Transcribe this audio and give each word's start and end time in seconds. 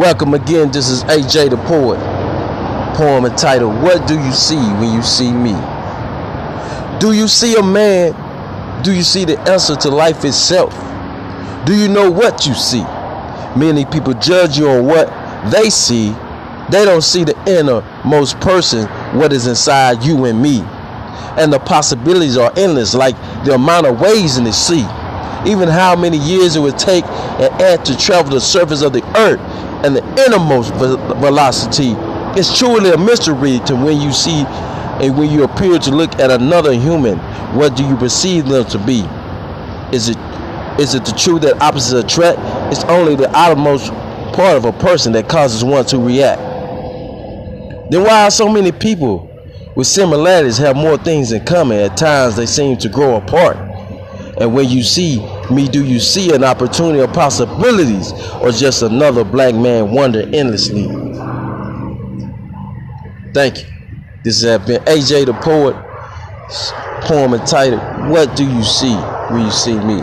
Welcome 0.00 0.32
again. 0.32 0.72
This 0.72 0.88
is 0.88 1.04
AJ 1.04 1.50
the 1.50 1.58
Poet. 1.58 1.98
Poem 2.96 3.26
entitled, 3.26 3.82
What 3.82 4.08
Do 4.08 4.14
You 4.18 4.32
See 4.32 4.56
When 4.56 4.94
You 4.94 5.02
See 5.02 5.30
Me? 5.30 5.52
Do 6.98 7.12
you 7.12 7.28
see 7.28 7.54
a 7.56 7.62
man? 7.62 8.14
Do 8.82 8.94
you 8.94 9.02
see 9.02 9.26
the 9.26 9.38
answer 9.40 9.76
to 9.76 9.90
life 9.90 10.24
itself? 10.24 10.72
Do 11.66 11.76
you 11.76 11.86
know 11.86 12.10
what 12.10 12.46
you 12.46 12.54
see? 12.54 12.80
Many 13.54 13.84
people 13.84 14.14
judge 14.14 14.56
you 14.56 14.70
on 14.70 14.86
what 14.86 15.10
they 15.52 15.68
see. 15.68 16.12
They 16.70 16.86
don't 16.86 17.02
see 17.02 17.24
the 17.24 17.36
innermost 17.46 18.40
person, 18.40 18.86
what 19.18 19.34
is 19.34 19.46
inside 19.46 20.02
you 20.02 20.24
and 20.24 20.40
me. 20.40 20.62
And 21.36 21.52
the 21.52 21.58
possibilities 21.58 22.38
are 22.38 22.50
endless, 22.56 22.94
like 22.94 23.16
the 23.44 23.52
amount 23.52 23.86
of 23.86 24.00
ways 24.00 24.38
in 24.38 24.44
the 24.44 24.52
sea. 24.54 24.86
Even 25.46 25.68
how 25.68 25.94
many 25.94 26.16
years 26.16 26.56
it 26.56 26.60
would 26.60 26.78
take 26.78 27.04
an 27.04 27.52
ant 27.60 27.84
to 27.84 27.98
travel 27.98 28.32
the 28.32 28.40
surface 28.40 28.80
of 28.80 28.94
the 28.94 29.04
earth 29.18 29.40
and 29.84 29.96
the 29.96 30.24
innermost 30.26 30.72
velocity. 30.74 31.94
It's 32.38 32.56
truly 32.58 32.90
a 32.90 32.98
mystery 32.98 33.60
to 33.66 33.74
when 33.74 34.00
you 34.00 34.12
see 34.12 34.44
and 35.00 35.16
when 35.16 35.30
you 35.30 35.44
appear 35.44 35.78
to 35.78 35.90
look 35.90 36.18
at 36.18 36.30
another 36.30 36.74
human, 36.74 37.18
what 37.56 37.74
do 37.74 37.86
you 37.86 37.96
perceive 37.96 38.46
them 38.46 38.66
to 38.66 38.78
be? 38.78 39.00
Is 39.96 40.10
it 40.10 40.18
is 40.78 40.94
it 40.94 41.04
the 41.04 41.12
truth 41.12 41.42
that 41.42 41.60
opposites 41.62 42.12
attract? 42.12 42.38
It's 42.72 42.84
only 42.84 43.16
the 43.16 43.34
outermost 43.36 43.88
part 44.34 44.56
of 44.56 44.64
a 44.66 44.72
person 44.72 45.12
that 45.12 45.28
causes 45.28 45.64
one 45.64 45.84
to 45.86 45.98
react. 45.98 46.40
Then 47.90 48.04
why 48.04 48.26
are 48.26 48.30
so 48.30 48.48
many 48.48 48.72
people 48.72 49.28
with 49.74 49.86
similarities 49.86 50.58
have 50.58 50.76
more 50.76 50.96
things 50.98 51.32
in 51.32 51.44
common? 51.44 51.78
At 51.78 51.96
times 51.96 52.36
they 52.36 52.46
seem 52.46 52.76
to 52.78 52.88
grow 52.88 53.16
apart. 53.16 53.56
And 54.38 54.54
when 54.54 54.68
you 54.68 54.82
see 54.82 55.18
me, 55.50 55.68
do 55.68 55.84
you 55.84 56.00
see 56.00 56.34
an 56.34 56.44
opportunity 56.44 57.00
or 57.00 57.08
possibilities, 57.08 58.12
or 58.40 58.50
just 58.50 58.82
another 58.82 59.24
black 59.24 59.54
man 59.54 59.90
wonder 59.90 60.20
endlessly? 60.32 60.84
Thank 63.32 63.58
you. 63.58 63.66
This 64.24 64.42
has 64.42 64.66
been 64.66 64.82
AJ 64.84 65.26
the 65.26 65.32
Poet, 65.34 65.76
poem 67.06 67.34
entitled, 67.34 67.80
What 68.10 68.36
Do 68.36 68.44
You 68.44 68.62
See 68.62 68.94
When 69.30 69.46
You 69.46 69.50
See 69.50 69.78
Me? 69.78 70.02